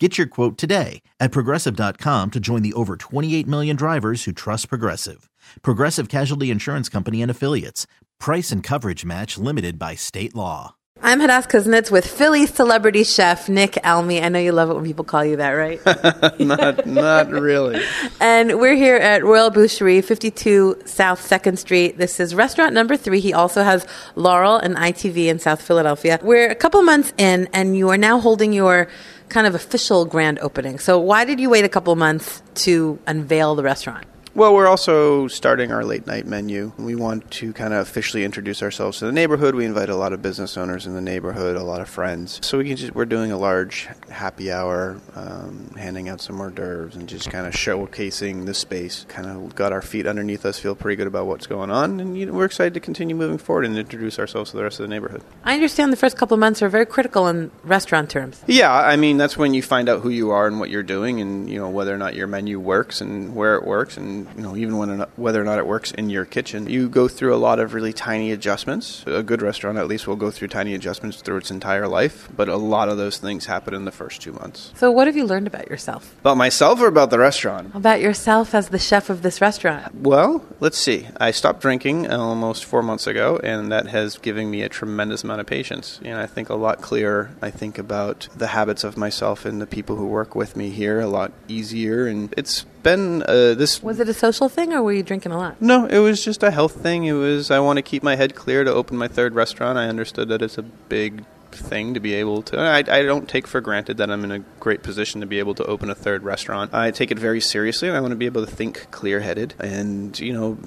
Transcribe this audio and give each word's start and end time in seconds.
Get 0.00 0.18
your 0.18 0.26
quote 0.26 0.58
today 0.58 1.02
at 1.20 1.30
progressive.com 1.30 2.32
to 2.32 2.40
join 2.40 2.62
the 2.62 2.72
over 2.72 2.96
28 2.96 3.46
million 3.46 3.76
drivers 3.76 4.24
who 4.24 4.32
trust 4.32 4.68
Progressive. 4.68 5.30
Progressive 5.62 6.08
Casualty 6.08 6.50
Insurance 6.50 6.88
Company 6.88 7.22
and 7.22 7.30
Affiliates. 7.30 7.86
Price 8.18 8.50
and 8.50 8.60
coverage 8.60 9.04
match 9.04 9.38
limited 9.38 9.78
by 9.78 9.94
state 9.94 10.34
law. 10.34 10.74
I'm 11.00 11.20
Hadass 11.20 11.48
Kuznits 11.48 11.90
with 11.90 12.06
Philly 12.06 12.46
celebrity 12.46 13.04
chef 13.04 13.48
Nick 13.48 13.72
Elmi. 13.84 14.22
I 14.22 14.28
know 14.30 14.38
you 14.38 14.52
love 14.52 14.70
it 14.70 14.74
when 14.74 14.84
people 14.84 15.04
call 15.04 15.24
you 15.24 15.36
that, 15.36 15.50
right? 15.50 15.80
not, 16.40 16.86
not 16.86 17.30
really. 17.30 17.80
and 18.20 18.58
we're 18.58 18.76
here 18.76 18.96
at 18.96 19.22
Royal 19.22 19.50
Boucherie, 19.50 20.02
52 20.02 20.82
South 20.86 21.20
2nd 21.20 21.58
Street. 21.58 21.98
This 21.98 22.18
is 22.20 22.34
restaurant 22.34 22.72
number 22.72 22.96
three. 22.96 23.20
He 23.20 23.32
also 23.34 23.62
has 23.62 23.86
Laurel 24.16 24.56
and 24.56 24.76
ITV 24.76 25.26
in 25.26 25.38
South 25.38 25.60
Philadelphia. 25.60 26.18
We're 26.22 26.48
a 26.50 26.54
couple 26.54 26.82
months 26.82 27.12
in, 27.18 27.48
and 27.52 27.76
you 27.76 27.90
are 27.90 27.98
now 27.98 28.18
holding 28.18 28.52
your 28.52 28.88
kind 29.28 29.46
of 29.46 29.54
official 29.54 30.04
grand 30.04 30.38
opening. 30.40 30.78
So, 30.78 30.98
why 30.98 31.24
did 31.24 31.40
you 31.40 31.50
wait 31.50 31.64
a 31.64 31.68
couple 31.68 31.94
months 31.96 32.42
to 32.66 32.98
unveil 33.06 33.54
the 33.54 33.62
restaurant? 33.62 34.06
Well, 34.36 34.52
we're 34.52 34.66
also 34.66 35.28
starting 35.28 35.70
our 35.70 35.84
late 35.84 36.08
night 36.08 36.26
menu. 36.26 36.72
We 36.76 36.96
want 36.96 37.30
to 37.34 37.52
kind 37.52 37.72
of 37.72 37.82
officially 37.82 38.24
introduce 38.24 38.64
ourselves 38.64 38.98
to 38.98 39.06
the 39.06 39.12
neighborhood. 39.12 39.54
We 39.54 39.64
invite 39.64 39.90
a 39.90 39.94
lot 39.94 40.12
of 40.12 40.22
business 40.22 40.56
owners 40.56 40.86
in 40.86 40.94
the 40.94 41.00
neighborhood, 41.00 41.54
a 41.54 41.62
lot 41.62 41.80
of 41.80 41.88
friends. 41.88 42.40
So 42.42 42.58
we 42.58 42.66
can 42.66 42.76
just 42.76 42.96
we're 42.96 43.04
doing 43.04 43.30
a 43.30 43.38
large 43.38 43.88
happy 44.10 44.50
hour, 44.50 45.00
um, 45.14 45.70
handing 45.78 46.08
out 46.08 46.20
some 46.20 46.40
hors 46.40 46.50
d'oeuvres, 46.50 46.96
and 46.96 47.08
just 47.08 47.30
kind 47.30 47.46
of 47.46 47.52
showcasing 47.52 48.44
the 48.46 48.54
space. 48.54 49.06
Kind 49.08 49.28
of 49.28 49.54
got 49.54 49.72
our 49.72 49.80
feet 49.80 50.04
underneath 50.04 50.44
us, 50.44 50.58
feel 50.58 50.74
pretty 50.74 50.96
good 50.96 51.06
about 51.06 51.26
what's 51.26 51.46
going 51.46 51.70
on, 51.70 52.00
and 52.00 52.18
you 52.18 52.26
know, 52.26 52.32
we're 52.32 52.44
excited 52.44 52.74
to 52.74 52.80
continue 52.80 53.14
moving 53.14 53.38
forward 53.38 53.66
and 53.66 53.78
introduce 53.78 54.18
ourselves 54.18 54.50
to 54.50 54.56
the 54.56 54.64
rest 54.64 54.80
of 54.80 54.82
the 54.82 54.92
neighborhood. 54.92 55.22
I 55.44 55.54
understand 55.54 55.92
the 55.92 55.96
first 55.96 56.16
couple 56.16 56.34
of 56.34 56.40
months 56.40 56.60
are 56.60 56.68
very 56.68 56.86
critical 56.86 57.28
in 57.28 57.52
restaurant 57.62 58.10
terms. 58.10 58.42
Yeah, 58.48 58.72
I 58.72 58.96
mean 58.96 59.16
that's 59.16 59.36
when 59.36 59.54
you 59.54 59.62
find 59.62 59.88
out 59.88 60.00
who 60.00 60.10
you 60.10 60.32
are 60.32 60.48
and 60.48 60.58
what 60.58 60.70
you're 60.70 60.82
doing, 60.82 61.20
and 61.20 61.48
you 61.48 61.60
know 61.60 61.70
whether 61.70 61.94
or 61.94 61.98
not 61.98 62.16
your 62.16 62.26
menu 62.26 62.58
works 62.58 63.00
and 63.00 63.36
where 63.36 63.54
it 63.54 63.64
works, 63.64 63.96
and 63.96 64.23
you 64.36 64.42
know 64.42 64.56
even 64.56 64.76
when 64.76 65.00
whether 65.16 65.40
or 65.40 65.44
not 65.44 65.58
it 65.58 65.66
works 65.66 65.90
in 65.92 66.10
your 66.10 66.24
kitchen. 66.24 66.68
You 66.68 66.88
go 66.88 67.08
through 67.08 67.34
a 67.34 67.36
lot 67.36 67.58
of 67.58 67.74
really 67.74 67.92
tiny 67.92 68.32
adjustments. 68.32 69.04
A 69.06 69.22
good 69.22 69.42
restaurant, 69.42 69.78
at 69.78 69.88
least, 69.88 70.06
will 70.06 70.16
go 70.16 70.30
through 70.30 70.48
tiny 70.48 70.74
adjustments 70.74 71.20
through 71.20 71.38
its 71.38 71.50
entire 71.50 71.88
life, 71.88 72.28
but 72.34 72.48
a 72.48 72.56
lot 72.56 72.88
of 72.88 72.96
those 72.96 73.18
things 73.18 73.46
happen 73.46 73.74
in 73.74 73.84
the 73.84 73.92
first 73.92 74.22
two 74.22 74.32
months. 74.32 74.72
So, 74.76 74.90
what 74.90 75.06
have 75.06 75.16
you 75.16 75.26
learned 75.26 75.46
about 75.46 75.68
yourself? 75.68 76.14
About 76.20 76.36
myself 76.36 76.80
or 76.80 76.86
about 76.86 77.10
the 77.10 77.18
restaurant? 77.18 77.74
About 77.74 78.00
yourself 78.00 78.54
as 78.54 78.68
the 78.68 78.78
chef 78.78 79.10
of 79.10 79.22
this 79.22 79.40
restaurant. 79.40 79.94
Well, 79.94 80.44
let's 80.60 80.78
see. 80.78 81.06
I 81.20 81.30
stopped 81.30 81.60
drinking 81.60 82.10
almost 82.10 82.64
four 82.64 82.82
months 82.82 83.06
ago, 83.06 83.40
and 83.42 83.70
that 83.72 83.88
has 83.88 84.18
given 84.18 84.50
me 84.50 84.62
a 84.62 84.68
tremendous 84.68 85.24
amount 85.24 85.40
of 85.40 85.46
patience. 85.46 86.00
And 86.04 86.18
I 86.18 86.26
think 86.26 86.48
a 86.48 86.54
lot 86.54 86.80
clearer. 86.80 87.30
I 87.42 87.50
think 87.50 87.78
about 87.78 88.28
the 88.36 88.48
habits 88.48 88.84
of 88.84 88.96
myself 88.96 89.44
and 89.44 89.60
the 89.60 89.66
people 89.66 89.96
who 89.96 90.06
work 90.06 90.34
with 90.34 90.56
me 90.56 90.70
here 90.70 91.00
a 91.00 91.06
lot 91.06 91.32
easier, 91.48 92.06
and 92.06 92.32
it's 92.36 92.66
been 92.84 93.24
uh, 93.24 93.54
this. 93.54 93.82
Was 93.82 93.98
it 93.98 94.08
a 94.08 94.14
social 94.14 94.48
thing, 94.48 94.72
or 94.72 94.82
were 94.82 94.92
you 94.92 95.02
drinking 95.02 95.32
a 95.32 95.38
lot? 95.38 95.60
No, 95.60 95.86
it 95.86 95.98
was 95.98 96.24
just 96.24 96.44
a 96.44 96.52
health 96.52 96.80
thing. 96.80 97.04
It 97.04 97.12
was 97.14 97.50
I 97.50 97.58
want 97.58 97.78
to 97.78 97.82
keep 97.82 98.04
my 98.04 98.14
head 98.14 98.36
clear 98.36 98.62
to 98.62 98.72
open 98.72 98.96
my 98.96 99.08
third 99.08 99.34
restaurant. 99.34 99.76
I 99.76 99.88
understood 99.88 100.28
that 100.28 100.40
it's 100.40 100.56
a 100.56 100.62
big 100.62 101.24
thing 101.56 101.94
to 101.94 102.00
be 102.00 102.14
able 102.14 102.42
to. 102.42 102.58
I, 102.58 102.78
I 102.78 103.02
don't 103.02 103.28
take 103.28 103.46
for 103.46 103.60
granted 103.60 103.98
that 103.98 104.10
I'm 104.10 104.24
in 104.24 104.32
a 104.32 104.38
great 104.60 104.82
position 104.82 105.20
to 105.20 105.26
be 105.26 105.38
able 105.38 105.54
to 105.56 105.64
open 105.64 105.90
a 105.90 105.94
third 105.94 106.22
restaurant. 106.22 106.74
I 106.74 106.90
take 106.90 107.10
it 107.10 107.18
very 107.18 107.40
seriously. 107.40 107.90
I 107.90 108.00
want 108.00 108.12
to 108.12 108.16
be 108.16 108.26
able 108.26 108.44
to 108.44 108.50
think 108.50 108.90
clear 108.90 109.20
headed 109.20 109.54
and 109.58 110.18
you 110.18 110.32
know 110.32 110.58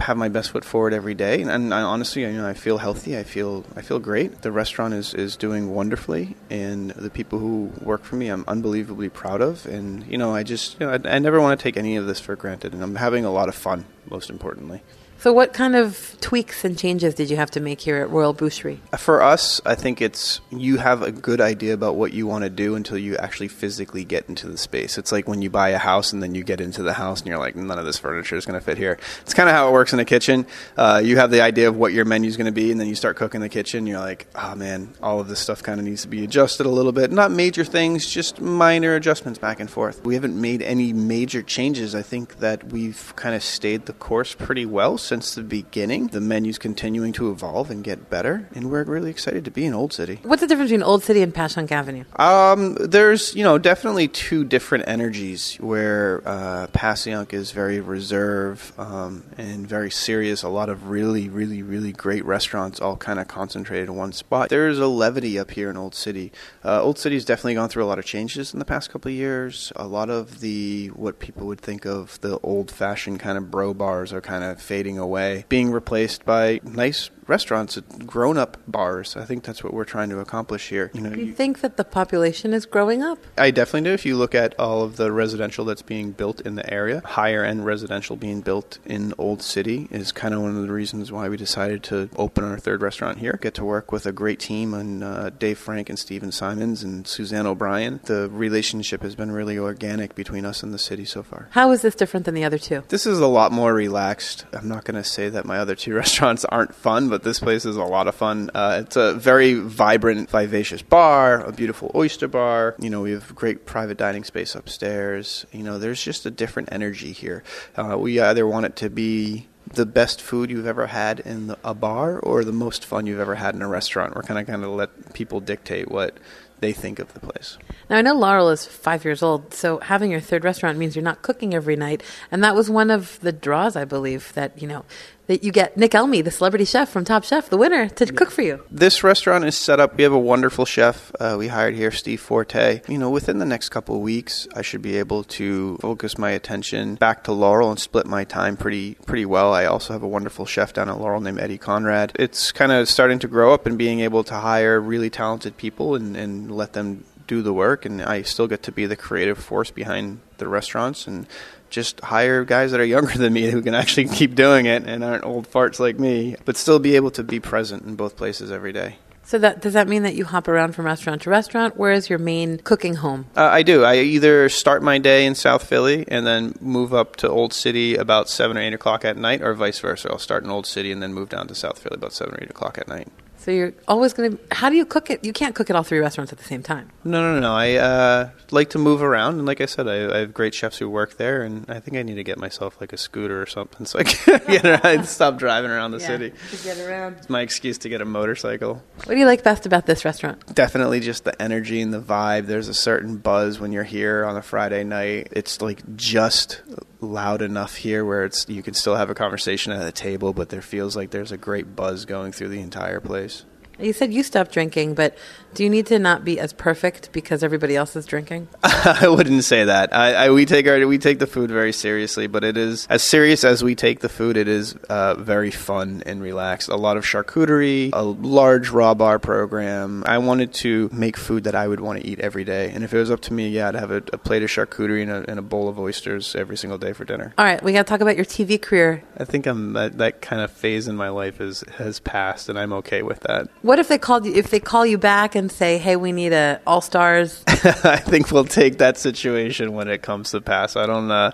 have 0.00 0.16
my 0.16 0.28
best 0.28 0.50
foot 0.50 0.64
forward 0.64 0.92
every 0.92 1.14
day. 1.14 1.42
And 1.42 1.72
I, 1.72 1.82
honestly, 1.82 2.22
you 2.22 2.32
know, 2.32 2.46
I 2.46 2.54
feel 2.54 2.78
healthy. 2.78 3.16
I 3.16 3.22
feel 3.22 3.64
I 3.74 3.82
feel 3.82 3.98
great. 3.98 4.42
The 4.42 4.52
restaurant 4.52 4.94
is 4.94 5.14
is 5.14 5.36
doing 5.36 5.74
wonderfully, 5.74 6.36
and 6.50 6.90
the 6.90 7.10
people 7.10 7.38
who 7.38 7.72
work 7.80 8.04
for 8.04 8.16
me, 8.16 8.28
I'm 8.28 8.44
unbelievably 8.46 9.10
proud 9.10 9.40
of. 9.40 9.66
And 9.66 10.06
you 10.06 10.18
know, 10.18 10.34
I 10.34 10.42
just 10.42 10.78
you 10.80 10.86
know, 10.86 10.92
I, 10.92 11.16
I 11.16 11.18
never 11.18 11.40
want 11.40 11.58
to 11.58 11.62
take 11.62 11.76
any 11.76 11.96
of 11.96 12.06
this 12.06 12.20
for 12.20 12.36
granted, 12.36 12.72
and 12.72 12.82
I'm 12.82 12.96
having 12.96 13.24
a 13.24 13.30
lot 13.30 13.48
of 13.48 13.54
fun. 13.54 13.86
Most 14.08 14.30
importantly. 14.30 14.82
So, 15.18 15.32
what 15.32 15.54
kind 15.54 15.74
of 15.74 16.14
tweaks 16.20 16.64
and 16.64 16.78
changes 16.78 17.14
did 17.14 17.30
you 17.30 17.36
have 17.36 17.50
to 17.52 17.60
make 17.60 17.80
here 17.80 17.96
at 17.96 18.10
Royal 18.10 18.34
Boucherie? 18.34 18.78
For 18.98 19.22
us, 19.22 19.60
I 19.64 19.74
think 19.74 20.02
it's 20.02 20.40
you 20.50 20.76
have 20.76 21.02
a 21.02 21.10
good 21.10 21.40
idea 21.40 21.72
about 21.72 21.96
what 21.96 22.12
you 22.12 22.26
want 22.26 22.44
to 22.44 22.50
do 22.50 22.74
until 22.74 22.98
you 22.98 23.16
actually 23.16 23.48
physically 23.48 24.04
get 24.04 24.28
into 24.28 24.46
the 24.46 24.58
space. 24.58 24.98
It's 24.98 25.12
like 25.12 25.26
when 25.26 25.40
you 25.40 25.48
buy 25.48 25.70
a 25.70 25.78
house 25.78 26.12
and 26.12 26.22
then 26.22 26.34
you 26.34 26.44
get 26.44 26.60
into 26.60 26.82
the 26.82 26.92
house 26.92 27.20
and 27.20 27.28
you're 27.28 27.38
like, 27.38 27.56
none 27.56 27.78
of 27.78 27.86
this 27.86 27.98
furniture 27.98 28.36
is 28.36 28.44
going 28.44 28.58
to 28.58 28.64
fit 28.64 28.76
here. 28.76 28.98
It's 29.22 29.32
kind 29.32 29.48
of 29.48 29.54
how 29.54 29.68
it 29.68 29.72
works 29.72 29.94
in 29.94 29.98
a 30.00 30.04
kitchen. 30.04 30.46
Uh, 30.76 31.00
you 31.02 31.16
have 31.16 31.30
the 31.30 31.40
idea 31.40 31.68
of 31.68 31.76
what 31.76 31.94
your 31.94 32.04
menu 32.04 32.28
is 32.28 32.36
going 32.36 32.46
to 32.46 32.52
be, 32.52 32.70
and 32.70 32.78
then 32.78 32.86
you 32.86 32.94
start 32.94 33.16
cooking 33.16 33.40
the 33.40 33.48
kitchen. 33.48 33.86
You're 33.86 34.00
like, 34.00 34.26
oh 34.34 34.54
man, 34.54 34.94
all 35.02 35.18
of 35.18 35.28
this 35.28 35.40
stuff 35.40 35.62
kind 35.62 35.80
of 35.80 35.86
needs 35.86 36.02
to 36.02 36.08
be 36.08 36.24
adjusted 36.24 36.66
a 36.66 36.70
little 36.70 36.92
bit. 36.92 37.10
Not 37.10 37.30
major 37.30 37.64
things, 37.64 38.06
just 38.06 38.40
minor 38.40 38.94
adjustments 38.94 39.38
back 39.38 39.60
and 39.60 39.70
forth. 39.70 40.04
We 40.04 40.14
haven't 40.14 40.38
made 40.38 40.60
any 40.60 40.92
major 40.92 41.42
changes. 41.42 41.94
I 41.94 42.02
think 42.02 42.40
that 42.40 42.64
we've 42.64 43.14
kind 43.16 43.34
of 43.34 43.42
stayed 43.42 43.86
the 43.86 43.94
course 43.94 44.34
pretty 44.34 44.66
well 44.66 44.98
since 45.06 45.34
the 45.34 45.42
beginning. 45.42 46.08
The 46.08 46.20
menu's 46.20 46.58
continuing 46.58 47.12
to 47.14 47.30
evolve 47.30 47.70
and 47.70 47.82
get 47.84 48.10
better, 48.10 48.48
and 48.54 48.70
we're 48.70 48.84
really 48.84 49.10
excited 49.10 49.44
to 49.44 49.50
be 49.50 49.64
in 49.64 49.74
Old 49.74 49.92
City. 49.92 50.20
What's 50.22 50.40
the 50.40 50.46
difference 50.46 50.70
between 50.70 50.82
Old 50.82 51.04
City 51.04 51.22
and 51.22 51.32
Passyunk 51.32 51.70
Avenue? 51.72 52.04
Um, 52.16 52.74
there's, 52.74 53.34
you 53.34 53.44
know, 53.44 53.58
definitely 53.58 54.08
two 54.08 54.44
different 54.44 54.88
energies 54.88 55.56
where 55.60 56.22
uh, 56.26 56.66
Passyunk 56.68 57.32
is 57.32 57.52
very 57.52 57.80
reserved 57.80 58.78
um, 58.78 59.24
and 59.38 59.66
very 59.66 59.90
serious. 59.90 60.42
A 60.42 60.48
lot 60.48 60.68
of 60.68 60.88
really, 60.90 61.28
really, 61.28 61.62
really 61.62 61.92
great 61.92 62.24
restaurants 62.24 62.80
all 62.80 62.96
kind 62.96 63.18
of 63.18 63.28
concentrated 63.28 63.88
in 63.88 63.94
one 63.94 64.12
spot. 64.12 64.48
There's 64.48 64.78
a 64.78 64.88
levity 64.88 65.38
up 65.38 65.50
here 65.52 65.70
in 65.70 65.76
Old 65.76 65.94
City. 65.94 66.32
Uh, 66.64 66.82
Old 66.82 66.98
City's 66.98 67.24
definitely 67.24 67.54
gone 67.54 67.68
through 67.68 67.84
a 67.84 67.86
lot 67.86 67.98
of 67.98 68.04
changes 68.04 68.52
in 68.52 68.58
the 68.58 68.64
past 68.64 68.90
couple 68.90 69.10
of 69.10 69.14
years. 69.14 69.72
A 69.76 69.86
lot 69.86 70.10
of 70.10 70.40
the, 70.40 70.88
what 70.88 71.18
people 71.18 71.46
would 71.46 71.60
think 71.60 71.84
of 71.84 72.20
the 72.20 72.38
old 72.40 72.70
fashioned 72.70 73.20
kind 73.20 73.38
of 73.38 73.50
bro 73.50 73.74
bars 73.74 74.12
are 74.12 74.20
kind 74.20 74.44
of 74.44 74.60
fading 74.60 74.95
away, 74.98 75.44
being 75.48 75.70
replaced 75.70 76.24
by 76.24 76.60
nice 76.62 77.10
restaurants, 77.28 77.76
grown 78.04 78.38
up 78.38 78.56
bars. 78.66 79.16
I 79.16 79.24
think 79.24 79.44
that's 79.44 79.64
what 79.64 79.74
we're 79.74 79.84
trying 79.84 80.10
to 80.10 80.20
accomplish 80.20 80.68
here. 80.68 80.90
You 80.94 81.00
know, 81.00 81.10
do 81.10 81.20
you, 81.20 81.26
you 81.26 81.32
think 81.32 81.60
that 81.60 81.76
the 81.76 81.84
population 81.84 82.52
is 82.52 82.66
growing 82.66 83.02
up? 83.02 83.18
I 83.36 83.50
definitely 83.50 83.88
do. 83.90 83.94
If 83.94 84.06
you 84.06 84.16
look 84.16 84.34
at 84.34 84.58
all 84.58 84.82
of 84.82 84.96
the 84.96 85.12
residential 85.12 85.64
that's 85.64 85.82
being 85.82 86.12
built 86.12 86.40
in 86.40 86.54
the 86.54 86.72
area, 86.72 87.02
higher 87.04 87.44
end 87.44 87.66
residential 87.66 88.16
being 88.16 88.40
built 88.40 88.78
in 88.84 89.12
Old 89.18 89.42
City 89.42 89.88
is 89.90 90.12
kind 90.12 90.34
of 90.34 90.42
one 90.42 90.56
of 90.56 90.62
the 90.62 90.72
reasons 90.72 91.10
why 91.10 91.28
we 91.28 91.36
decided 91.36 91.82
to 91.84 92.08
open 92.16 92.44
our 92.44 92.58
third 92.58 92.82
restaurant 92.82 93.18
here. 93.18 93.38
Get 93.40 93.54
to 93.54 93.64
work 93.64 93.92
with 93.92 94.06
a 94.06 94.12
great 94.12 94.40
team 94.40 94.74
and 94.74 95.02
uh, 95.02 95.30
Dave 95.30 95.58
Frank 95.58 95.88
and 95.88 95.98
Stephen 95.98 96.32
Simons 96.32 96.82
and 96.82 97.06
Suzanne 97.06 97.46
O'Brien. 97.46 98.00
The 98.04 98.28
relationship 98.30 99.02
has 99.02 99.14
been 99.14 99.32
really 99.32 99.58
organic 99.58 100.14
between 100.14 100.44
us 100.44 100.62
and 100.62 100.72
the 100.72 100.78
city 100.78 101.04
so 101.04 101.22
far. 101.22 101.48
How 101.50 101.72
is 101.72 101.82
this 101.82 101.94
different 101.94 102.26
than 102.26 102.34
the 102.34 102.44
other 102.44 102.58
two? 102.58 102.84
This 102.88 103.06
is 103.06 103.18
a 103.18 103.26
lot 103.26 103.52
more 103.52 103.74
relaxed. 103.74 104.46
I'm 104.52 104.68
not 104.68 104.84
going 104.86 105.02
to 105.02 105.08
say 105.08 105.28
that 105.28 105.44
my 105.44 105.58
other 105.58 105.74
two 105.74 105.92
restaurants 106.02 106.44
aren't 106.46 106.74
fun, 106.74 107.08
but 107.08 107.22
this 107.22 107.40
place 107.40 107.66
is 107.66 107.76
a 107.76 107.84
lot 107.84 108.08
of 108.08 108.14
fun. 108.14 108.50
Uh, 108.54 108.82
it's 108.84 108.96
a 108.96 109.14
very 109.14 109.54
vibrant, 109.54 110.30
vivacious 110.30 110.80
bar, 110.80 111.40
a 111.40 111.52
beautiful 111.52 111.90
oyster 111.94 112.28
bar. 112.28 112.74
You 112.78 112.88
know, 112.88 113.02
we 113.02 113.10
have 113.10 113.34
great 113.34 113.66
private 113.66 113.98
dining 113.98 114.24
space 114.24 114.54
upstairs. 114.54 115.44
You 115.52 115.62
know, 115.62 115.78
there's 115.78 116.02
just 116.02 116.24
a 116.24 116.30
different 116.30 116.70
energy 116.72 117.12
here. 117.12 117.42
Uh, 117.76 117.98
we 117.98 118.20
either 118.20 118.46
want 118.46 118.66
it 118.66 118.76
to 118.76 118.88
be 118.88 119.48
the 119.72 119.86
best 119.86 120.20
food 120.22 120.50
you've 120.50 120.66
ever 120.66 120.86
had 120.86 121.20
in 121.20 121.54
a 121.64 121.74
bar 121.74 122.18
or 122.20 122.44
the 122.44 122.52
most 122.52 122.84
fun 122.84 123.06
you've 123.06 123.20
ever 123.20 123.34
had 123.34 123.54
in 123.54 123.62
a 123.62 123.68
restaurant. 123.68 124.14
We're 124.14 124.22
kind 124.22 124.38
of 124.38 124.46
kind 124.46 124.64
of 124.64 124.70
let 124.70 125.12
people 125.12 125.40
dictate 125.40 125.90
what 125.90 126.16
they 126.60 126.72
think 126.72 126.98
of 126.98 127.12
the 127.12 127.20
place. 127.20 127.58
Now 127.88 127.96
I 127.96 128.02
know 128.02 128.14
Laurel 128.14 128.50
is 128.50 128.64
five 128.64 129.04
years 129.04 129.22
old, 129.22 129.54
so 129.54 129.78
having 129.78 130.10
your 130.10 130.20
third 130.20 130.44
restaurant 130.44 130.78
means 130.78 130.96
you're 130.96 131.02
not 131.02 131.22
cooking 131.22 131.54
every 131.54 131.76
night, 131.76 132.02
and 132.30 132.42
that 132.42 132.54
was 132.54 132.70
one 132.70 132.90
of 132.90 133.20
the 133.20 133.32
draws, 133.32 133.76
I 133.76 133.84
believe, 133.84 134.32
that 134.34 134.60
you 134.60 134.66
know 134.66 134.84
that 135.26 135.42
you 135.44 135.52
get 135.52 135.76
Nick 135.76 135.92
Elmi, 135.92 136.22
the 136.22 136.30
celebrity 136.30 136.64
chef 136.64 136.88
from 136.88 137.04
Top 137.04 137.24
Chef, 137.24 137.48
the 137.48 137.56
winner, 137.56 137.88
to 137.88 138.06
cook 138.06 138.30
for 138.30 138.42
you. 138.42 138.64
This 138.70 139.02
restaurant 139.02 139.44
is 139.44 139.56
set 139.56 139.80
up. 139.80 139.96
We 139.96 140.02
have 140.04 140.12
a 140.12 140.18
wonderful 140.18 140.64
chef. 140.64 141.12
Uh, 141.18 141.36
we 141.38 141.48
hired 141.48 141.74
here, 141.74 141.90
Steve 141.90 142.20
Forte. 142.20 142.80
You 142.88 142.98
know, 142.98 143.10
within 143.10 143.38
the 143.38 143.44
next 143.44 143.70
couple 143.70 143.96
of 143.96 144.02
weeks, 144.02 144.46
I 144.54 144.62
should 144.62 144.82
be 144.82 144.96
able 144.98 145.24
to 145.24 145.76
focus 145.78 146.18
my 146.18 146.30
attention 146.30 146.94
back 146.96 147.24
to 147.24 147.32
Laurel 147.32 147.70
and 147.70 147.80
split 147.80 148.06
my 148.06 148.24
time 148.24 148.56
pretty 148.56 148.94
pretty 149.06 149.26
well. 149.26 149.52
I 149.52 149.66
also 149.66 149.92
have 149.92 150.02
a 150.02 150.08
wonderful 150.08 150.46
chef 150.46 150.72
down 150.72 150.88
at 150.88 150.98
Laurel 150.98 151.20
named 151.20 151.40
Eddie 151.40 151.58
Conrad. 151.58 152.12
It's 152.16 152.52
kind 152.52 152.72
of 152.72 152.88
starting 152.88 153.18
to 153.20 153.28
grow 153.28 153.52
up 153.52 153.66
and 153.66 153.76
being 153.76 154.00
able 154.00 154.24
to 154.24 154.34
hire 154.34 154.80
really 154.80 155.10
talented 155.10 155.56
people 155.56 155.94
and, 155.94 156.16
and 156.16 156.50
let 156.50 156.72
them 156.72 157.04
do 157.26 157.42
the 157.42 157.52
work, 157.52 157.84
and 157.84 158.02
I 158.02 158.22
still 158.22 158.46
get 158.46 158.62
to 158.64 158.72
be 158.72 158.86
the 158.86 158.96
creative 158.96 159.38
force 159.38 159.70
behind 159.70 160.20
the 160.38 160.48
restaurants 160.48 161.06
and 161.06 161.26
just 161.70 162.00
hire 162.00 162.44
guys 162.44 162.70
that 162.70 162.80
are 162.80 162.84
younger 162.84 163.16
than 163.18 163.32
me 163.32 163.50
who 163.50 163.62
can 163.62 163.74
actually 163.74 164.08
keep 164.08 164.34
doing 164.34 164.66
it 164.66 164.84
and 164.84 165.02
aren't 165.04 165.24
old 165.24 165.50
farts 165.50 165.80
like 165.80 165.98
me, 165.98 166.36
but 166.44 166.56
still 166.56 166.78
be 166.78 166.96
able 166.96 167.10
to 167.12 167.22
be 167.22 167.40
present 167.40 167.84
in 167.84 167.96
both 167.96 168.16
places 168.16 168.50
every 168.50 168.72
day. 168.72 168.96
So 169.24 169.40
that 169.40 169.60
does 169.60 169.72
that 169.72 169.88
mean 169.88 170.04
that 170.04 170.14
you 170.14 170.24
hop 170.24 170.46
around 170.46 170.76
from 170.76 170.86
restaurant 170.86 171.22
to 171.22 171.30
restaurant? 171.30 171.76
Where 171.76 171.90
is 171.90 172.08
your 172.08 172.20
main 172.20 172.58
cooking 172.58 172.94
home? 172.94 173.26
Uh, 173.36 173.42
I 173.42 173.64
do. 173.64 173.82
I 173.82 173.96
either 173.96 174.48
start 174.48 174.84
my 174.84 174.98
day 174.98 175.26
in 175.26 175.34
South 175.34 175.64
Philly 175.64 176.04
and 176.06 176.24
then 176.24 176.54
move 176.60 176.94
up 176.94 177.16
to 177.16 177.28
Old 177.28 177.52
City 177.52 177.96
about 177.96 178.28
seven 178.28 178.56
or 178.56 178.60
eight 178.60 178.72
o'clock 178.72 179.04
at 179.04 179.16
night, 179.16 179.42
or 179.42 179.52
vice 179.54 179.80
versa. 179.80 180.10
I'll 180.12 180.20
start 180.20 180.44
in 180.44 180.50
Old 180.50 180.64
City 180.64 180.92
and 180.92 181.02
then 181.02 181.12
move 181.12 181.28
down 181.28 181.48
to 181.48 181.56
South 181.56 181.80
Philly 181.80 181.96
about 181.96 182.12
seven 182.12 182.34
or 182.34 182.38
eight 182.40 182.50
o'clock 182.50 182.78
at 182.78 182.86
night. 182.86 183.08
So 183.46 183.52
you're 183.52 183.74
always 183.86 184.12
going 184.12 184.32
to. 184.32 184.38
How 184.50 184.68
do 184.70 184.74
you 184.74 184.84
cook 184.84 185.08
it? 185.08 185.24
You 185.24 185.32
can't 185.32 185.54
cook 185.54 185.70
at 185.70 185.76
all 185.76 185.84
three 185.84 186.00
restaurants 186.00 186.32
at 186.32 186.38
the 186.38 186.44
same 186.44 186.64
time. 186.64 186.90
No, 187.04 187.22
no, 187.22 187.38
no. 187.38 187.54
I 187.54 187.74
uh, 187.74 188.30
like 188.50 188.70
to 188.70 188.78
move 188.78 189.04
around, 189.04 189.34
and 189.34 189.46
like 189.46 189.60
I 189.60 189.66
said, 189.66 189.86
I, 189.86 190.12
I 190.12 190.18
have 190.18 190.34
great 190.34 190.52
chefs 190.52 190.78
who 190.78 190.90
work 190.90 191.16
there, 191.16 191.44
and 191.44 191.64
I 191.68 191.78
think 191.78 191.96
I 191.96 192.02
need 192.02 192.16
to 192.16 192.24
get 192.24 192.38
myself 192.38 192.80
like 192.80 192.92
a 192.92 192.96
scooter 192.96 193.40
or 193.40 193.46
something 193.46 193.86
so 193.86 194.00
I 194.00 194.02
can 194.02 194.40
get 194.48 194.66
around, 194.66 195.04
stop 195.06 195.38
driving 195.38 195.70
around 195.70 195.92
the 195.92 196.00
city. 196.00 196.32
to 196.50 196.56
get 196.64 196.76
around. 196.80 197.18
It's 197.18 197.30
my 197.30 197.40
excuse 197.40 197.78
to 197.78 197.88
get 197.88 198.00
a 198.00 198.04
motorcycle. 198.04 198.82
What 199.04 199.14
do 199.14 199.16
you 199.16 199.26
like 199.26 199.44
best 199.44 199.64
about 199.64 199.86
this 199.86 200.04
restaurant? 200.04 200.52
Definitely 200.52 200.98
just 200.98 201.22
the 201.22 201.40
energy 201.40 201.80
and 201.80 201.94
the 201.94 202.02
vibe. 202.02 202.46
There's 202.46 202.66
a 202.66 202.74
certain 202.74 203.16
buzz 203.16 203.60
when 203.60 203.70
you're 203.70 203.84
here 203.84 204.24
on 204.24 204.36
a 204.36 204.42
Friday 204.42 204.82
night. 204.82 205.28
It's 205.30 205.62
like 205.62 205.94
just 205.94 206.62
loud 207.00 207.42
enough 207.42 207.76
here 207.76 208.04
where 208.04 208.24
it's 208.24 208.48
you 208.48 208.62
can 208.62 208.74
still 208.74 208.96
have 208.96 209.10
a 209.10 209.14
conversation 209.14 209.72
at 209.72 209.86
a 209.86 209.92
table, 209.92 210.32
but 210.32 210.48
there 210.48 210.62
feels 210.62 210.96
like 210.96 211.10
there's 211.10 211.32
a 211.32 211.36
great 211.36 211.76
buzz 211.76 212.04
going 212.04 212.32
through 212.32 212.48
the 212.48 212.60
entire 212.60 213.00
place. 213.00 213.44
You 213.78 213.92
said 213.92 214.12
you 214.12 214.22
stopped 214.22 214.52
drinking, 214.52 214.94
but 214.94 215.16
do 215.56 215.64
you 215.64 215.70
need 215.70 215.86
to 215.86 215.98
not 215.98 216.22
be 216.22 216.38
as 216.38 216.52
perfect 216.52 217.12
because 217.12 217.42
everybody 217.42 217.76
else 217.76 217.96
is 217.96 218.04
drinking? 218.04 218.48
I 218.62 219.08
wouldn't 219.08 219.42
say 219.44 219.64
that. 219.64 219.94
I, 219.94 220.26
I, 220.26 220.30
we 220.30 220.44
take 220.44 220.68
our 220.68 220.86
we 220.86 220.98
take 220.98 221.18
the 221.18 221.26
food 221.26 221.50
very 221.50 221.72
seriously, 221.72 222.26
but 222.26 222.44
it 222.44 222.58
is 222.58 222.86
as 222.90 223.02
serious 223.02 223.42
as 223.42 223.64
we 223.64 223.74
take 223.74 224.00
the 224.00 224.10
food. 224.10 224.36
It 224.36 224.48
is 224.48 224.74
uh, 224.90 225.14
very 225.14 225.50
fun 225.50 226.02
and 226.04 226.20
relaxed. 226.20 226.68
A 226.68 226.76
lot 226.76 226.98
of 226.98 227.04
charcuterie, 227.04 227.90
a 227.94 228.02
large 228.02 228.68
raw 228.68 228.92
bar 228.92 229.18
program. 229.18 230.04
I 230.06 230.18
wanted 230.18 230.52
to 230.54 230.90
make 230.92 231.16
food 231.16 231.44
that 231.44 231.54
I 231.54 231.66
would 231.66 231.80
want 231.80 232.00
to 232.00 232.06
eat 232.06 232.20
every 232.20 232.44
day, 232.44 232.70
and 232.70 232.84
if 232.84 232.92
it 232.92 232.98
was 232.98 233.10
up 233.10 233.20
to 233.22 233.32
me, 233.32 233.48
yeah, 233.48 233.68
I'd 233.68 233.76
have 233.76 233.90
a, 233.90 234.02
a 234.12 234.18
plate 234.18 234.42
of 234.42 234.50
charcuterie 234.50 235.02
and 235.02 235.10
a, 235.10 235.30
and 235.30 235.38
a, 235.38 235.42
bowl 235.46 235.68
of 235.68 235.78
oysters 235.78 236.34
every 236.34 236.56
single 236.56 236.76
day 236.76 236.92
for 236.92 237.04
dinner. 237.04 237.32
All 237.38 237.44
right, 237.44 237.62
we 237.62 237.72
got 237.72 237.86
to 237.86 237.88
talk 237.88 238.00
about 238.00 238.16
your 238.16 238.24
TV 238.24 238.60
career. 238.60 239.02
I 239.16 239.24
think 239.24 239.46
I'm 239.46 239.72
that, 239.72 239.96
that 239.98 240.20
kind 240.20 240.42
of 240.42 240.50
phase 240.50 240.86
in 240.86 240.96
my 240.96 241.08
life 241.08 241.40
is 241.40 241.64
has 241.78 241.98
passed, 242.00 242.50
and 242.50 242.58
I'm 242.58 242.74
okay 242.74 243.02
with 243.02 243.20
that. 243.20 243.48
What 243.66 243.80
if 243.80 243.88
they 243.88 243.98
called 243.98 244.24
you? 244.26 244.32
If 244.32 244.50
they 244.50 244.60
call 244.60 244.86
you 244.86 244.96
back 244.96 245.34
and 245.34 245.50
say, 245.50 245.78
"Hey, 245.78 245.96
we 245.96 246.12
need 246.12 246.32
a 246.32 246.60
All 246.68 246.80
Stars," 246.80 247.42
I 247.48 247.96
think 247.96 248.30
we'll 248.30 248.44
take 248.44 248.78
that 248.78 248.96
situation 248.96 249.72
when 249.72 249.88
it 249.88 250.02
comes 250.02 250.30
to 250.30 250.40
pass. 250.40 250.76
I 250.76 250.86
don't. 250.86 251.10
Uh, 251.10 251.32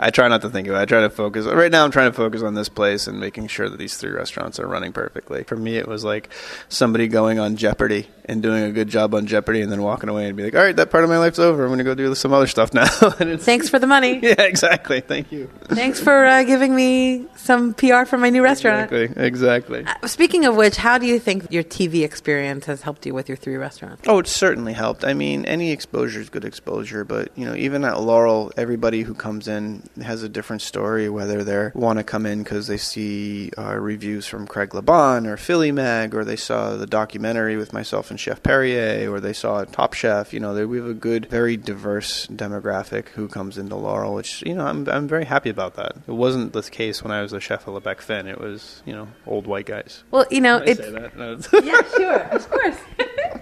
I 0.00 0.08
try 0.08 0.28
not 0.28 0.40
to 0.42 0.48
think 0.48 0.66
about. 0.66 0.78
it. 0.78 0.82
I 0.82 0.84
try 0.86 1.00
to 1.02 1.10
focus. 1.10 1.44
Right 1.44 1.70
now, 1.70 1.84
I'm 1.84 1.90
trying 1.90 2.10
to 2.10 2.16
focus 2.16 2.40
on 2.40 2.54
this 2.54 2.70
place 2.70 3.06
and 3.06 3.20
making 3.20 3.48
sure 3.48 3.68
that 3.68 3.78
these 3.78 3.98
three 3.98 4.12
restaurants 4.12 4.58
are 4.58 4.66
running 4.66 4.94
perfectly. 4.94 5.44
For 5.44 5.56
me, 5.56 5.76
it 5.76 5.86
was 5.86 6.04
like 6.04 6.30
somebody 6.70 7.06
going 7.06 7.38
on 7.38 7.56
Jeopardy 7.56 8.08
and 8.24 8.42
doing 8.42 8.64
a 8.64 8.72
good 8.72 8.88
job 8.88 9.14
on 9.14 9.26
Jeopardy, 9.26 9.60
and 9.60 9.70
then 9.70 9.82
walking 9.82 10.08
away 10.08 10.26
and 10.26 10.38
be 10.38 10.44
like, 10.44 10.54
"All 10.54 10.62
right, 10.62 10.74
that 10.76 10.90
part 10.90 11.04
of 11.04 11.10
my 11.10 11.18
life's 11.18 11.38
over. 11.38 11.64
I'm 11.64 11.68
going 11.68 11.78
to 11.78 11.84
go 11.84 11.94
do 11.94 12.14
some 12.14 12.32
other 12.32 12.46
stuff 12.46 12.72
now." 12.72 12.86
Thanks 13.36 13.68
for 13.68 13.78
the 13.78 13.86
money. 13.86 14.20
Yeah, 14.24 14.40
exactly. 14.40 15.00
Thank 15.00 15.30
you. 15.32 15.50
Thanks 15.64 16.00
for 16.00 16.24
uh, 16.24 16.44
giving 16.44 16.74
me 16.74 17.26
some 17.36 17.74
PR 17.74 18.04
for 18.06 18.16
my 18.16 18.30
new 18.30 18.42
restaurant. 18.42 18.90
Exactly. 18.90 19.22
Exactly. 19.26 19.84
Uh, 19.84 20.06
speaking 20.06 20.46
of 20.46 20.56
which, 20.56 20.76
how 20.76 20.96
do 20.96 21.04
you 21.06 21.18
think 21.18 21.52
your 21.52 21.62
TV 21.74 22.04
experience 22.04 22.66
has 22.66 22.82
helped 22.82 23.04
you 23.04 23.12
with 23.12 23.28
your 23.28 23.36
three 23.36 23.56
restaurants? 23.56 24.04
Oh, 24.06 24.20
it 24.20 24.28
certainly 24.28 24.74
helped. 24.74 25.04
I 25.04 25.12
mean, 25.12 25.44
any 25.44 25.72
exposure 25.72 26.20
is 26.20 26.30
good 26.30 26.44
exposure, 26.44 27.04
but 27.04 27.32
you 27.34 27.44
know, 27.44 27.56
even 27.56 27.84
at 27.84 28.00
Laurel, 28.00 28.52
everybody 28.56 29.02
who 29.02 29.12
comes 29.12 29.48
in 29.48 29.82
has 30.00 30.22
a 30.22 30.28
different 30.28 30.62
story. 30.62 31.08
Whether 31.08 31.42
they 31.42 31.72
want 31.74 31.98
to 31.98 32.04
come 32.04 32.26
in 32.26 32.44
because 32.44 32.68
they 32.68 32.76
see 32.76 33.50
uh, 33.58 33.74
reviews 33.74 34.24
from 34.24 34.46
Craig 34.46 34.70
LaBan 34.70 35.26
or 35.26 35.36
Philly 35.36 35.72
Mag, 35.72 36.14
or 36.14 36.24
they 36.24 36.36
saw 36.36 36.76
the 36.76 36.86
documentary 36.86 37.56
with 37.56 37.72
myself 37.72 38.08
and 38.08 38.20
Chef 38.20 38.40
Perrier, 38.40 39.10
or 39.10 39.18
they 39.18 39.32
saw 39.32 39.64
Top 39.64 39.94
Chef. 39.94 40.32
You 40.32 40.38
know, 40.38 40.54
they, 40.54 40.64
we 40.64 40.76
have 40.76 40.86
a 40.86 40.94
good, 40.94 41.26
very 41.26 41.56
diverse 41.56 42.28
demographic 42.28 43.08
who 43.08 43.26
comes 43.26 43.58
into 43.58 43.74
Laurel, 43.74 44.14
which 44.14 44.42
you 44.46 44.54
know, 44.54 44.64
I'm 44.64 44.88
I'm 44.88 45.08
very 45.08 45.24
happy 45.24 45.50
about 45.50 45.74
that. 45.74 45.96
It 46.06 46.12
wasn't 46.12 46.52
the 46.52 46.62
case 46.62 47.02
when 47.02 47.10
I 47.10 47.20
was 47.20 47.32
a 47.32 47.40
chef 47.40 47.66
at 47.66 47.74
Le 47.74 47.80
Bec-Fin. 47.80 48.28
It 48.28 48.40
was 48.40 48.80
you 48.86 48.92
know 48.92 49.08
old 49.26 49.48
white 49.48 49.66
guys. 49.66 50.04
Well, 50.12 50.24
you 50.30 50.40
know, 50.40 50.58
it's 50.58 50.78
no, 51.16 51.40
yeah, 51.64 51.82
sure, 51.96 52.20
of 52.20 52.50
course. 52.50 52.76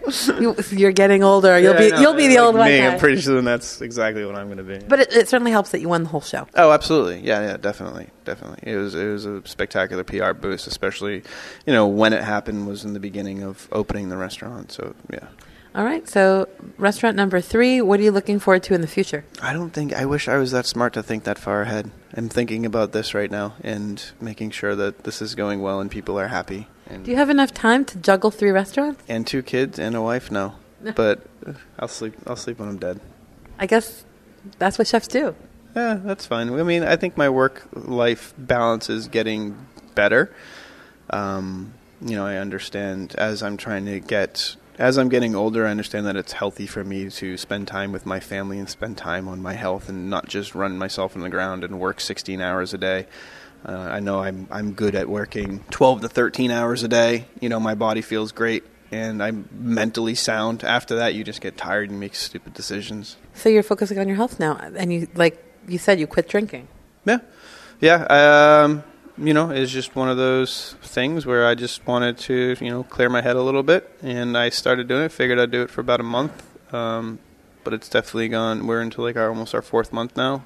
you, 0.73 0.87
are 0.87 0.93
getting 0.93 1.23
older. 1.23 1.59
You'll 1.59 1.75
yeah, 1.75 1.97
be 1.97 2.03
you'll 2.03 2.15
be 2.15 2.29
the 2.29 2.37
like 2.37 2.45
old 2.45 2.57
one. 2.57 2.69
Me, 2.69 2.85
I'm 2.85 2.99
pretty 2.99 3.21
sure 3.21 3.41
that's 3.41 3.81
exactly 3.81 4.25
what 4.25 4.35
I'm 4.35 4.47
going 4.47 4.59
to 4.59 4.65
be. 4.65 4.79
But 4.79 5.01
it, 5.01 5.13
it, 5.13 5.29
certainly 5.29 5.51
helps 5.51 5.71
that 5.71 5.81
you 5.81 5.89
won 5.89 6.03
the 6.03 6.09
whole 6.09 6.21
show. 6.21 6.47
Oh, 6.55 6.73
absolutely. 6.73 7.21
Yeah, 7.21 7.41
yeah, 7.43 7.57
definitely, 7.57 8.09
definitely. 8.25 8.71
It 8.71 8.77
was 8.77 8.95
it 8.95 9.07
was 9.07 9.27
a 9.27 9.47
spectacular 9.47 10.05
PR 10.05 10.33
boost, 10.33 10.67
especially 10.67 11.23
you 11.67 11.73
know 11.73 11.87
when 11.87 12.13
it 12.13 12.23
happened 12.23 12.67
was 12.67 12.85
in 12.85 12.95
the 12.95 13.01
beginning 13.01 13.43
of 13.43 13.69
opening 13.73 14.09
the 14.09 14.17
restaurant. 14.17 14.73
So 14.73 14.95
yeah. 15.13 15.29
All 15.75 15.85
right. 15.85 16.07
So, 16.09 16.49
restaurant 16.77 17.17
number 17.17 17.41
three, 17.41 17.81
what 17.81 17.99
are 17.99 18.03
you 18.03 18.13
looking 18.13 18.39
forward 18.39 18.63
to 18.65 18.75
in 18.75 18.83
the 18.83 18.87
future? 18.87 19.25
I 19.41 19.53
don't 19.53 19.71
think, 19.71 19.93
I 19.95 20.05
wish 20.05 20.29
I 20.29 20.37
was 20.37 20.51
that 20.51 20.67
smart 20.67 20.93
to 20.95 21.03
think 21.03 21.25
that 21.25 21.39
far 21.39 21.63
ahead. 21.63 21.91
I'm 22.15 22.29
thinking 22.29 22.67
about 22.67 22.93
this 22.93 23.15
right 23.15 23.31
now 23.31 23.55
and 23.63 24.03
making 24.21 24.51
sure 24.51 24.77
that 24.77 25.05
this 25.05 25.23
is 25.23 25.35
going 25.35 25.63
well 25.63 25.81
and 25.81 25.91
people 25.91 26.19
are 26.19 26.29
happy. 26.29 26.69
Do 27.03 27.11
you 27.11 27.17
have 27.17 27.31
enough 27.31 27.55
time 27.55 27.87
to 27.87 27.99
juggle 27.99 28.31
three 28.31 28.51
restaurants? 28.51 29.03
And 29.09 29.27
two 29.27 29.43
kids 29.43 29.79
and 29.79 29.97
a 29.97 30.03
wife? 30.03 30.31
No. 30.31 30.55
but 30.95 31.27
I'll 31.79 31.89
sleep, 31.89 32.15
I'll 32.27 32.37
sleep 32.37 32.59
when 32.59 32.69
I'm 32.69 32.77
dead. 32.77 33.01
I 33.59 33.65
guess 33.65 34.05
that's 34.59 34.77
what 34.79 34.87
chefs 34.89 35.09
do. 35.09 35.35
Yeah, 35.75 35.95
that's 35.95 36.27
fine. 36.27 36.53
I 36.53 36.63
mean, 36.65 36.83
I 36.83 36.97
think 36.97 37.17
my 37.17 37.31
work 37.31 37.67
life 37.73 38.35
balance 38.37 38.91
is 38.91 39.09
getting 39.09 39.67
better. 39.95 40.35
Um, 41.09 41.73
you 42.03 42.15
know, 42.15 42.27
I 42.27 42.37
understand 42.37 43.15
as 43.17 43.43
I'm 43.43 43.57
trying 43.57 43.87
to 43.87 43.99
get 44.01 44.57
as 44.83 44.99
I'm 44.99 45.09
getting 45.09 45.37
older, 45.37 45.65
I 45.65 45.71
understand 45.71 46.07
that 46.09 46.17
it's 46.17 46.33
healthy 46.33 46.67
for 46.67 46.83
me 46.83 47.09
to 47.09 47.37
spend 47.37 47.69
time 47.69 47.93
with 47.93 48.05
my 48.05 48.19
family 48.19 48.59
and 48.59 48.69
spend 48.69 48.99
time 48.99 49.29
on 49.29 49.41
my 49.41 49.55
health 49.55 49.89
and 49.89 50.11
not 50.11 50.27
just 50.27 50.57
run 50.57 50.77
myself 50.77 51.15
in 51.15 51.23
the 51.23 51.31
ground 51.31 51.63
and 51.63 51.79
work 51.79 52.01
16 52.01 52.41
hours 52.41 52.75
a 52.75 52.79
day. 52.79 53.07
Uh, 53.65 53.77
I 53.77 54.01
know 54.01 54.19
I'm 54.19 54.49
I'm 54.51 54.73
good 54.73 54.97
at 54.97 55.09
working 55.09 55.61
12 55.71 56.01
to 56.01 56.09
13 56.09 56.51
hours 56.51 56.83
a 56.83 56.89
day. 56.89 57.27
You 57.41 57.49
know, 57.49 57.61
my 57.61 57.77
body 57.77 58.01
feels 58.01 58.33
great 58.33 58.65
and 58.91 59.23
I'm 59.23 59.49
mentally 59.53 60.17
sound. 60.17 60.65
After 60.65 60.97
that, 60.97 61.15
you 61.15 61.23
just 61.23 61.41
get 61.41 61.57
tired 61.57 61.89
and 61.89 62.01
make 62.01 62.17
stupid 62.17 62.53
decisions. 62.53 63.17
So 63.35 63.51
you're 63.51 63.63
focusing 63.63 64.01
on 64.01 64.09
your 64.09 64.17
health 64.17 64.41
now, 64.41 64.57
and 64.57 64.93
you 64.93 65.07
like 65.15 65.41
you 65.69 65.79
said 65.79 66.01
you 66.01 66.09
quit 66.09 66.29
drinking. 66.29 66.67
Yeah, 67.05 67.19
yeah. 67.81 68.03
Um, 68.11 68.83
you 69.19 69.35
know, 69.35 69.51
it's 69.51 69.71
just 69.71 69.95
one 69.95 70.09
of 70.09 70.17
those 70.17 70.75
things 70.83 71.27
where 71.27 71.47
I 71.47 71.55
just 71.55 71.87
wanted 71.87 72.19
to, 72.19 72.57
you 72.61 72.71
know, 72.71 72.83
clear 72.83 73.09
my 73.09 73.21
head 73.21 73.37
a 73.37 73.43
little 73.43 73.63
bit, 73.63 73.91
and 74.03 74.37
I 74.37 74.49
started 74.49 74.89
doing 74.89 75.03
it. 75.03 75.13
Figured 75.13 75.39
I'd 75.39 75.51
do 75.51 75.63
it 75.63 75.71
for 75.71 75.81
about 75.81 76.01
a 76.01 76.05
month, 76.05 76.43
um, 76.75 77.19
but 77.65 77.75
it's 77.75 77.89
definitely 77.89 78.29
gone. 78.29 78.67
We're 78.67 78.81
into 78.81 79.03
like 79.03 79.17
our 79.17 79.29
almost 79.29 79.55
our 79.55 79.63
fourth 79.63 79.93
month 79.93 80.17
now, 80.17 80.45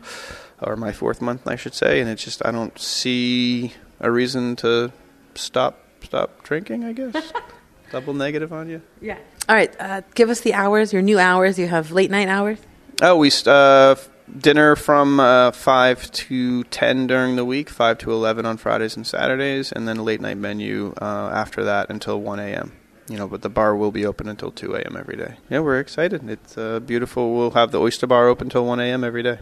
or 0.61 0.76
my 0.76 0.93
fourth 0.93 1.21
month, 1.21 1.47
I 1.47 1.57
should 1.57 1.75
say, 1.75 2.00
and 2.00 2.11
it's 2.11 2.25
just 2.25 2.45
I 2.45 2.50
don't 2.50 2.79
see 2.79 3.73
a 4.00 4.11
reason 4.11 4.57
to 4.57 4.93
stop 5.35 5.79
stop 6.02 6.43
drinking. 6.43 6.85
I 6.85 6.93
guess 6.93 7.33
double 7.93 8.14
negative 8.14 8.52
on 8.52 8.69
you. 8.69 8.83
Yeah. 9.00 9.19
All 9.49 9.55
right, 9.55 9.75
uh, 9.79 10.02
give 10.14 10.29
us 10.29 10.40
the 10.40 10.55
hours. 10.55 10.93
Your 10.93 11.02
new 11.02 11.21
hours. 11.21 11.59
You 11.59 11.69
have 11.69 11.93
late 11.93 12.11
night 12.11 12.29
hours. 12.29 12.59
Oh, 13.00 13.17
we 13.17 13.31
uh, 13.47 13.95
dinner 14.38 14.76
from 14.76 15.21
uh, 15.21 15.52
5 15.52 16.11
to 16.12 16.64
10 16.64 17.06
during 17.06 17.37
the 17.37 17.45
week, 17.45 17.71
5 17.71 17.99
to 17.99 18.12
11 18.12 18.47
on 18.47 18.56
Fridays 18.56 18.97
and 18.97 19.06
Saturdays, 19.06 19.73
and 19.73 19.87
then 19.87 20.04
late 20.04 20.21
night 20.21 20.38
menu 20.38 20.95
uh, 21.00 21.30
after 21.33 21.64
that 21.64 21.90
until 21.90 22.21
1 22.21 22.38
a.m. 22.38 22.73
You 23.09 23.16
know, 23.16 23.28
but 23.28 23.42
the 23.42 23.49
bar 23.49 23.76
will 23.76 23.92
be 23.92 24.04
open 24.04 24.28
until 24.28 24.50
2 24.50 24.75
a.m. 24.75 24.97
every 24.97 25.16
day. 25.16 25.37
Yeah, 25.49 25.61
we're 25.61 25.78
excited. 25.78 26.28
It's 26.28 26.59
uh, 26.59 26.80
beautiful. 26.80 27.35
We'll 27.35 27.52
have 27.52 27.71
the 27.71 27.80
oyster 27.80 28.06
bar 28.06 28.26
open 28.28 28.47
until 28.47 28.66
1 28.66 28.80
a.m. 28.80 29.04
every 29.04 29.23
day. 29.23 29.38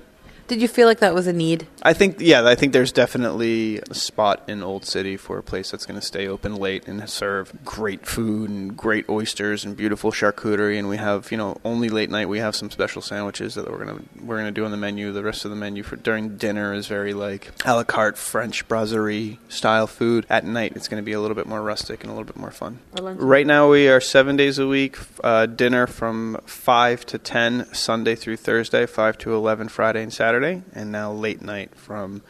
Did 0.46 0.60
you 0.60 0.68
feel 0.68 0.86
like 0.86 1.00
that 1.00 1.14
was 1.14 1.26
a 1.26 1.32
need? 1.32 1.66
I 1.82 1.94
think, 1.94 2.16
yeah, 2.20 2.46
I 2.46 2.54
think 2.54 2.74
there's 2.74 2.92
definitely 2.92 3.80
a 3.90 3.94
spot 3.94 4.42
in 4.46 4.62
Old 4.62 4.84
City 4.84 5.16
for 5.16 5.38
a 5.38 5.42
place 5.42 5.70
that's 5.70 5.86
going 5.86 5.98
to 5.98 6.04
stay 6.04 6.28
open 6.28 6.56
late 6.56 6.86
and 6.86 7.08
serve 7.08 7.52
great 7.64 8.06
food 8.06 8.50
and 8.50 8.76
great 8.76 9.08
oysters 9.08 9.64
and 9.64 9.74
beautiful 9.74 10.12
charcuterie. 10.12 10.78
And 10.78 10.88
we 10.88 10.98
have, 10.98 11.32
you 11.32 11.38
know, 11.38 11.56
only 11.64 11.88
late 11.88 12.10
night 12.10 12.28
we 12.28 12.40
have 12.40 12.54
some 12.54 12.70
special 12.70 13.00
sandwiches 13.00 13.54
that 13.54 13.70
we're 13.70 13.84
gonna 13.84 14.02
we're 14.22 14.36
gonna 14.36 14.52
do 14.52 14.66
on 14.66 14.70
the 14.70 14.76
menu. 14.76 15.12
The 15.12 15.22
rest 15.22 15.46
of 15.46 15.50
the 15.50 15.56
menu 15.56 15.82
for 15.82 15.96
during 15.96 16.36
dinner 16.36 16.74
is 16.74 16.88
very 16.88 17.14
like 17.14 17.52
a 17.64 17.74
la 17.74 17.84
carte 17.84 18.18
French 18.18 18.68
brasserie 18.68 19.38
style 19.48 19.86
food. 19.86 20.26
At 20.28 20.44
night, 20.44 20.72
it's 20.76 20.88
going 20.88 21.02
to 21.02 21.04
be 21.04 21.12
a 21.12 21.20
little 21.20 21.34
bit 21.34 21.46
more 21.46 21.62
rustic 21.62 22.02
and 22.02 22.10
a 22.10 22.14
little 22.14 22.26
bit 22.26 22.36
more 22.36 22.50
fun. 22.50 22.80
Right 23.00 23.46
now, 23.46 23.70
we 23.70 23.88
are 23.88 24.00
seven 24.00 24.36
days 24.36 24.58
a 24.58 24.66
week. 24.66 24.98
Uh, 25.22 25.46
dinner 25.46 25.86
from 25.86 26.38
five 26.44 27.06
to 27.06 27.18
ten 27.18 27.66
Sunday 27.72 28.14
through 28.14 28.36
Thursday, 28.36 28.84
five 28.84 29.16
to 29.18 29.34
eleven 29.34 29.68
Friday 29.68 30.02
and 30.02 30.12
Saturday. 30.12 30.33
Saturday, 30.34 30.62
and 30.74 30.90
now 30.90 31.12
late 31.12 31.42
night 31.42 31.72
from 31.76 32.20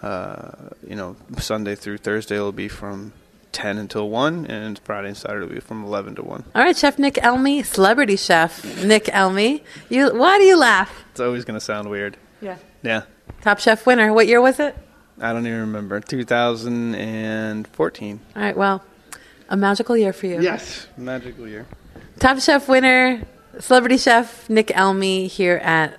uh, 0.00 0.52
you 0.88 0.96
know 0.96 1.16
Sunday 1.36 1.74
through 1.74 1.98
Thursday 1.98 2.38
will 2.38 2.50
be 2.50 2.66
from 2.66 3.12
10 3.52 3.76
until 3.76 4.08
1, 4.08 4.46
and 4.46 4.78
Friday 4.78 5.08
and 5.08 5.16
Saturday 5.16 5.46
will 5.46 5.56
be 5.56 5.60
from 5.60 5.84
11 5.84 6.14
to 6.14 6.22
1. 6.22 6.44
All 6.54 6.62
right, 6.62 6.74
Chef 6.74 6.98
Nick 6.98 7.16
Elmi, 7.16 7.62
celebrity 7.62 8.16
chef 8.16 8.64
Nick 8.82 9.04
Elmi. 9.04 9.62
You, 9.90 10.14
why 10.14 10.38
do 10.38 10.44
you 10.44 10.56
laugh? 10.56 11.04
It's 11.10 11.20
always 11.20 11.44
going 11.44 11.58
to 11.58 11.60
sound 11.60 11.90
weird. 11.90 12.16
Yeah. 12.40 12.56
Yeah. 12.82 13.02
Top 13.42 13.58
Chef 13.58 13.84
winner. 13.84 14.14
What 14.14 14.26
year 14.26 14.40
was 14.40 14.58
it? 14.58 14.74
I 15.20 15.34
don't 15.34 15.46
even 15.46 15.60
remember. 15.60 16.00
2014. 16.00 18.20
All 18.34 18.42
right, 18.42 18.56
well, 18.56 18.82
a 19.50 19.58
magical 19.58 19.94
year 19.94 20.14
for 20.14 20.26
you. 20.26 20.40
Yes, 20.40 20.86
magical 20.96 21.46
year. 21.46 21.66
Top 22.18 22.40
Chef 22.40 22.66
winner, 22.66 23.26
celebrity 23.60 23.98
chef 23.98 24.48
Nick 24.48 24.68
Elmi 24.68 25.26
here 25.26 25.60
at 25.62 25.98